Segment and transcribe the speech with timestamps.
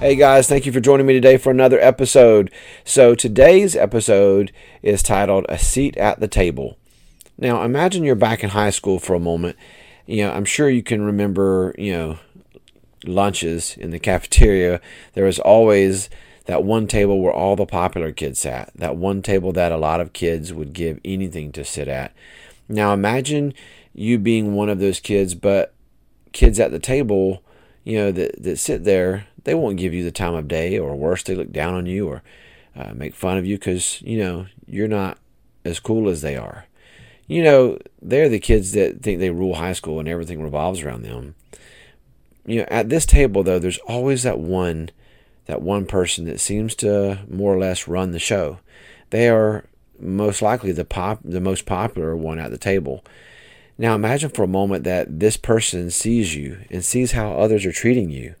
[0.00, 2.50] Hey guys, thank you for joining me today for another episode.
[2.86, 6.78] So, today's episode is titled A Seat at the Table.
[7.36, 9.58] Now, imagine you're back in high school for a moment.
[10.06, 12.18] You know, I'm sure you can remember, you know,
[13.04, 14.80] lunches in the cafeteria.
[15.12, 16.08] There was always
[16.46, 20.00] that one table where all the popular kids sat, that one table that a lot
[20.00, 22.14] of kids would give anything to sit at.
[22.70, 23.52] Now, imagine
[23.92, 25.74] you being one of those kids, but
[26.32, 27.42] kids at the table,
[27.84, 30.94] you know, that, that sit there they won't give you the time of day, or
[30.94, 32.22] worse, they look down on you or
[32.76, 35.18] uh, make fun of you because you know you're not
[35.64, 36.66] as cool as they are.
[37.26, 41.02] You know, they're the kids that think they rule high school and everything revolves around
[41.02, 41.34] them.
[42.44, 44.90] You know, at this table though, there's always that one,
[45.46, 48.58] that one person that seems to more or less run the show.
[49.10, 49.64] They are
[49.98, 53.04] most likely the pop, the most popular one at the table.
[53.78, 57.72] Now imagine for a moment that this person sees you and sees how others are
[57.72, 58.34] treating you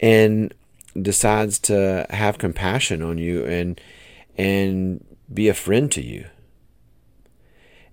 [0.00, 0.52] and
[1.00, 3.80] decides to have compassion on you and
[4.36, 6.26] and be a friend to you.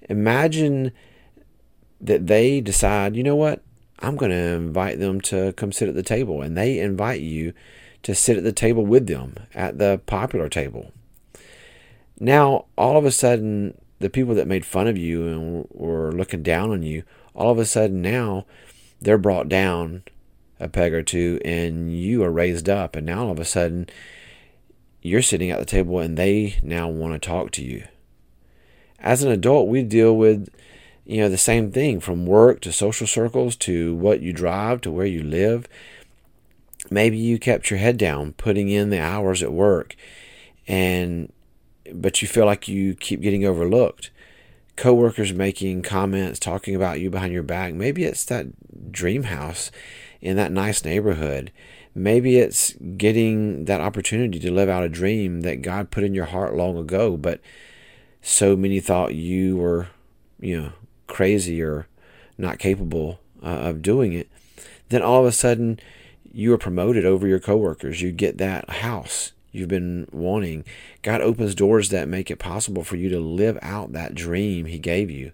[0.09, 0.91] Imagine
[1.99, 3.63] that they decide, you know what?
[3.99, 7.53] I'm going to invite them to come sit at the table and they invite you
[8.03, 10.91] to sit at the table with them at the popular table.
[12.19, 16.43] Now, all of a sudden, the people that made fun of you and were looking
[16.43, 18.45] down on you, all of a sudden now
[19.01, 20.03] they're brought down
[20.59, 23.87] a peg or two and you are raised up and now all of a sudden
[25.01, 27.85] you're sitting at the table and they now want to talk to you.
[28.99, 30.49] As an adult we deal with
[31.05, 34.91] you know the same thing from work to social circles to what you drive to
[34.91, 35.67] where you live.
[36.89, 39.95] Maybe you kept your head down putting in the hours at work
[40.67, 41.31] and
[41.93, 44.09] but you feel like you keep getting overlooked.
[44.75, 47.73] Coworkers making comments talking about you behind your back.
[47.73, 49.71] Maybe it's that dream house
[50.25, 51.51] in that nice neighborhood.
[51.93, 56.25] Maybe it's getting that opportunity to live out a dream that God put in your
[56.25, 57.39] heart long ago, but
[58.21, 59.87] so many thought you were,
[60.39, 60.71] you know,
[61.05, 61.87] crazy or
[62.39, 64.27] not capable uh, of doing it.
[64.89, 65.79] Then all of a sudden,
[66.33, 68.01] you are promoted over your coworkers.
[68.01, 70.65] You get that house you've been wanting.
[71.03, 74.79] God opens doors that make it possible for you to live out that dream He
[74.79, 75.33] gave you.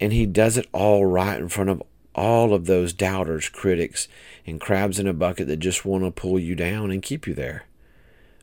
[0.00, 1.82] And He does it all right in front of
[2.14, 4.08] all of those doubters, critics,
[4.46, 7.34] and crabs in a bucket that just want to pull you down and keep you
[7.34, 7.64] there.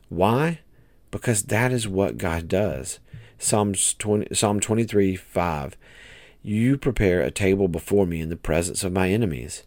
[0.08, 0.60] Why?
[1.10, 2.98] Because that is what God does.
[3.38, 5.76] Psalms 20, Psalm 23 5.
[6.42, 9.62] You prepare a table before me in the presence of my enemies.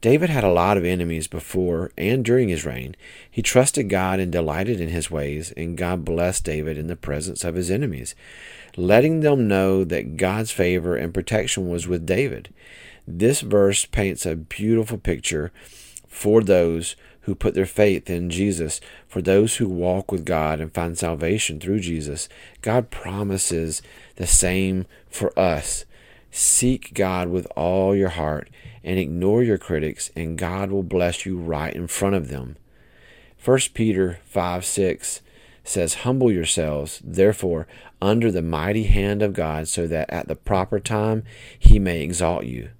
[0.00, 2.94] David had a lot of enemies before and during his reign.
[3.30, 7.44] He trusted God and delighted in his ways, and God blessed David in the presence
[7.44, 8.14] of his enemies,
[8.76, 12.52] letting them know that God's favor and protection was with David.
[13.06, 15.52] This verse paints a beautiful picture
[16.08, 20.72] for those who put their faith in Jesus, for those who walk with God and
[20.72, 22.28] find salvation through Jesus.
[22.62, 23.82] God promises
[24.14, 25.84] the same for us.
[26.30, 28.48] Seek God with all your heart
[28.84, 32.56] and ignore your critics, and God will bless you right in front of them.
[33.44, 35.20] 1 Peter 5 6
[35.64, 37.66] says, Humble yourselves, therefore,
[38.00, 41.24] under the mighty hand of God, so that at the proper time
[41.58, 42.70] he may exalt you.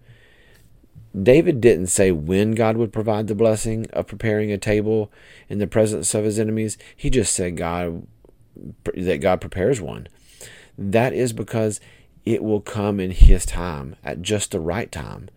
[1.21, 5.10] David didn't say when God would provide the blessing of preparing a table
[5.49, 6.77] in the presence of his enemies.
[6.94, 8.06] He just said God
[8.94, 10.09] that God prepares one.
[10.77, 11.81] That is because
[12.25, 15.28] it will come in his time at just the right time.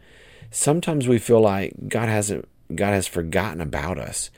[0.51, 4.29] Sometimes we feel like God hasn't God has forgotten about us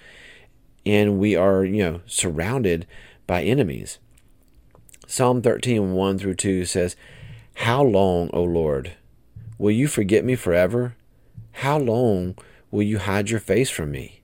[0.86, 2.88] and we are, you know, surrounded
[3.28, 4.00] by enemies.
[5.08, 6.96] Psalm 13, 1 through 2 says,
[7.56, 8.94] How long, O Lord,
[9.58, 10.96] will you forget me forever?
[11.54, 12.36] How long
[12.72, 14.22] will you hide your face from me?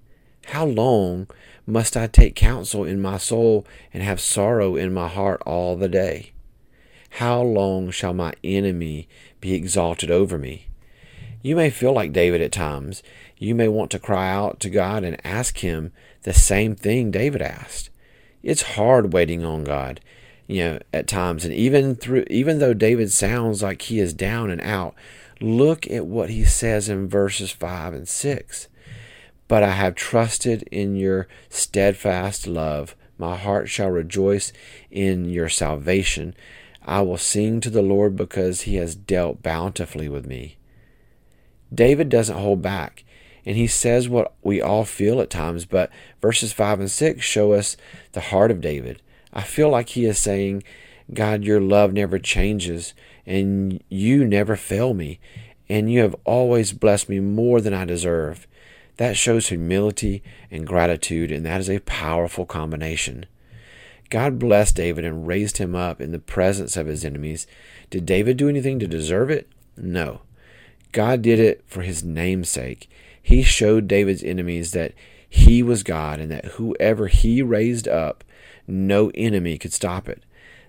[0.47, 1.27] How long
[1.65, 5.89] must I take counsel in my soul and have sorrow in my heart all the
[5.89, 6.31] day?
[7.12, 9.09] How long shall my enemy
[9.41, 10.68] be exalted over me?
[11.41, 13.03] You may feel like David at times.
[13.38, 15.91] You may want to cry out to God and ask Him
[16.23, 17.89] the same thing David asked.
[18.44, 20.00] It's hard waiting on God,
[20.47, 21.44] you know, at times.
[21.44, 24.95] And even through, even though David sounds like he is down and out,
[25.39, 28.67] Look at what he says in verses 5 and 6.
[29.47, 32.95] But I have trusted in your steadfast love.
[33.17, 34.51] My heart shall rejoice
[34.91, 36.35] in your salvation.
[36.83, 40.57] I will sing to the Lord because he has dealt bountifully with me.
[41.73, 43.03] David doesn't hold back,
[43.45, 45.91] and he says what we all feel at times, but
[46.21, 47.77] verses 5 and 6 show us
[48.13, 49.01] the heart of David.
[49.33, 50.63] I feel like he is saying,
[51.13, 52.93] God, your love never changes
[53.27, 55.19] and you never fail me,
[55.69, 58.47] and you have always blessed me more than I deserve.
[58.95, 63.27] That shows humility and gratitude, and that is a powerful combination.
[64.09, 67.45] God blessed David and raised him up in the presence of his enemies.
[67.89, 69.50] Did David do anything to deserve it?
[69.75, 70.21] No.
[70.94, 72.89] God did it for his name's sake.
[73.21, 74.94] He showed David's enemies that
[75.30, 78.23] he was God and that whoever he raised up,
[78.65, 80.23] no enemy could stop it.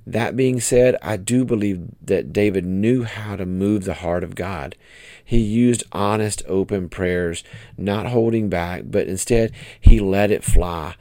[0.09, 4.35] That being said, I do believe that David knew how to move the heart of
[4.35, 4.75] God.
[5.23, 7.45] He used honest, open prayers,
[7.77, 10.95] not holding back, but instead he let it fly.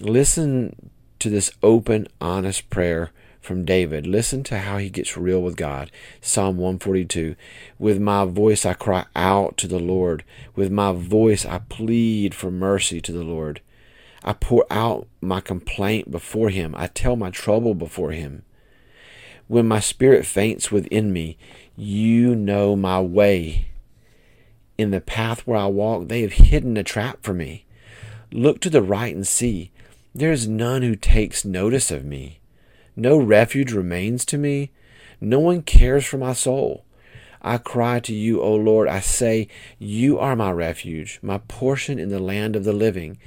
[0.00, 3.10] Listen to this open, honest prayer
[3.40, 4.06] from David.
[4.06, 5.90] Listen to how he gets real with God.
[6.20, 7.34] Psalm 142
[7.78, 10.24] With my voice I cry out to the Lord.
[10.54, 13.62] With my voice I plead for mercy to the Lord.
[14.24, 16.74] I pour out my complaint before him.
[16.76, 18.44] I tell my trouble before him.
[19.48, 21.36] When my spirit faints within me,
[21.76, 23.68] you know my way.
[24.78, 27.66] In the path where I walk, they have hidden a trap for me.
[28.32, 29.72] Look to the right and see.
[30.14, 32.40] There is none who takes notice of me.
[32.94, 34.70] No refuge remains to me.
[35.20, 36.84] No one cares for my soul.
[37.40, 38.88] I cry to you, O Lord.
[38.88, 39.48] I say,
[39.78, 43.18] You are my refuge, my portion in the land of the living.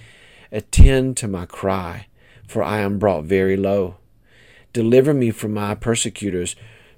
[0.55, 2.07] Attend to my cry,
[2.47, 3.97] for I am brought very low.
[4.71, 6.55] Deliver me from my persecutors,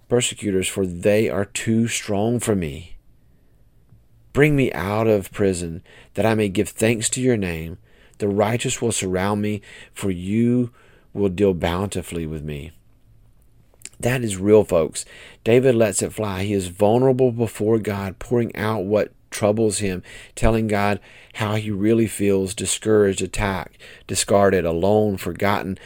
[0.08, 2.98] persecutors, for they are too strong for me.
[4.32, 5.82] Bring me out of prison,
[6.14, 7.80] that I may give thanks to your name.
[8.20, 9.62] The righteous will surround me,
[9.92, 10.72] for you
[11.12, 12.74] will deal bountifully with me.
[14.00, 15.04] That is real, folks.
[15.44, 16.44] David lets it fly.
[16.44, 20.02] He is vulnerable before God, pouring out what troubles him,
[20.34, 21.00] telling God
[21.36, 25.78] how he really feels discouraged, attacked, discarded, alone, forgotten.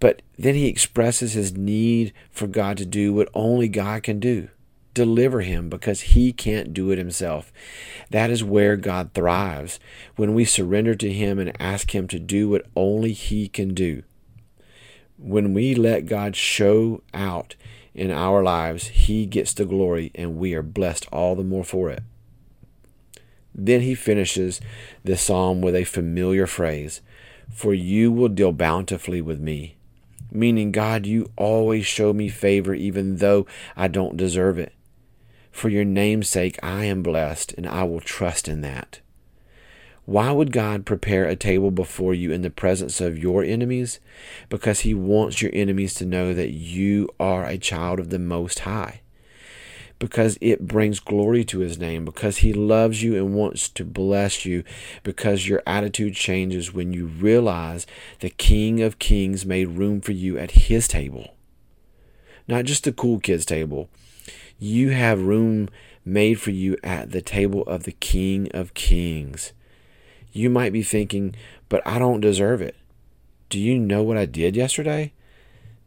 [0.00, 4.48] But then he expresses his need for God to do what only God can do
[4.96, 7.52] deliver him because he can't do it himself.
[8.08, 9.78] That is where God thrives,
[10.16, 14.04] when we surrender to him and ask him to do what only he can do.
[15.18, 17.56] When we let God show out
[17.94, 21.90] in our lives, he gets the glory and we are blessed all the more for
[21.90, 22.02] it.
[23.58, 24.60] Then he finishes
[25.02, 27.00] the psalm with a familiar phrase
[27.50, 29.76] For you will deal bountifully with me.
[30.30, 34.74] Meaning, God, you always show me favor even though I don't deserve it.
[35.50, 39.00] For your name's sake, I am blessed, and I will trust in that.
[40.04, 43.98] Why would God prepare a table before you in the presence of your enemies?
[44.50, 48.60] Because He wants your enemies to know that you are a child of the Most
[48.60, 49.00] High
[49.98, 54.44] because it brings glory to his name, because he loves you and wants to bless
[54.44, 54.62] you,
[55.02, 57.86] because your attitude changes when you realize
[58.20, 61.34] the King of Kings made room for you at his table.
[62.46, 63.88] Not just the cool kids' table.
[64.58, 65.68] You have room
[66.04, 69.52] made for you at the table of the King of Kings.
[70.32, 71.34] You might be thinking,
[71.68, 72.76] but I don't deserve it.
[73.48, 75.12] Do you know what I did yesterday?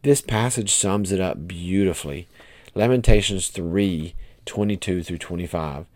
[0.02, 2.26] This passage sums it up beautifully.
[2.74, 4.14] Lamentations 3
[4.46, 5.86] 22 through 25.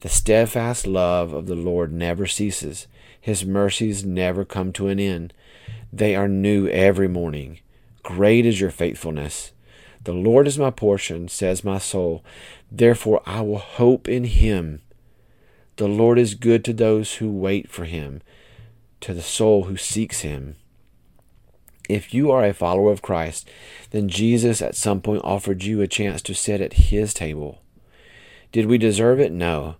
[0.00, 2.86] The steadfast love of the Lord never ceases,
[3.20, 5.32] His mercies never come to an end.
[5.92, 7.60] They are new every morning.
[8.02, 9.52] Great is your faithfulness.
[10.02, 12.24] The Lord is my portion, says my soul.
[12.70, 14.82] Therefore I will hope in Him.
[15.76, 18.22] The Lord is good to those who wait for Him,
[19.00, 20.56] to the soul who seeks Him.
[21.88, 23.48] If you are a follower of Christ,
[23.90, 27.60] then Jesus at some point offered you a chance to sit at his table.
[28.52, 29.32] Did we deserve it?
[29.32, 29.76] No.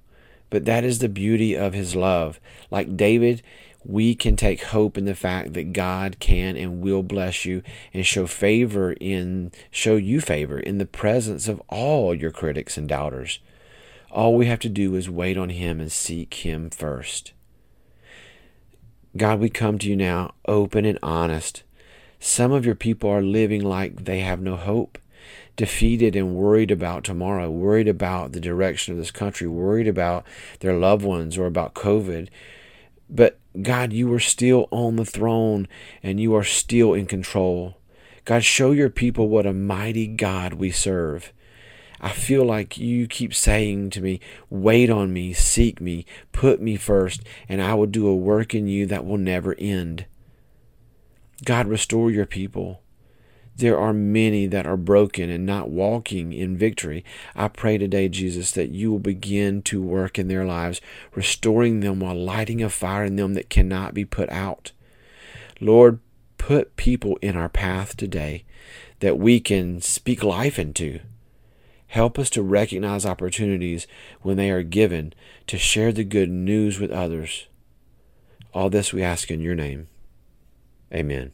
[0.51, 2.39] But that is the beauty of his love.
[2.71, 3.43] Like David,
[3.85, 8.07] we can take hope in the fact that God can and will bless you and
[8.07, 13.41] show favor in show you favor in the presence of all your critics and doubters.
[14.11, 17.33] All we have to do is wait on him and seek him first.
[19.17, 21.63] God, we come to you now open and honest
[22.25, 24.97] some of your people are living like they have no hope,
[25.57, 30.25] defeated and worried about tomorrow, worried about the direction of this country, worried about
[30.61, 32.29] their loved ones or about COVID.
[33.11, 35.69] But God, you are still on the throne
[36.03, 37.77] and you are still in control.
[38.25, 41.31] God, show your people what a mighty God we serve.
[42.01, 46.77] I feel like you keep saying to me, Wait on me, seek me, put me
[46.77, 50.07] first, and I will do a work in you that will never end.
[51.43, 52.83] God, restore your people.
[53.57, 57.05] There are many that are broken and not walking in victory.
[57.37, 60.81] I pray today, Jesus, that you will begin to work in their lives,
[61.15, 64.73] restoring them while lighting a fire in them that cannot be put out.
[65.61, 66.01] Lord,
[66.37, 68.45] put people in our path today
[68.99, 71.01] that we can speak life into.
[71.87, 73.87] Help us to recognize opportunities
[74.23, 75.13] when they are given
[75.47, 77.47] to share the good news with others.
[78.53, 79.87] All this we ask in your name.
[80.93, 81.33] Amen.